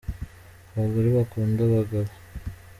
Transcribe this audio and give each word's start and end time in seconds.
abagore 0.73 1.07
bakunda 1.17 1.59
abagabo 1.67 2.11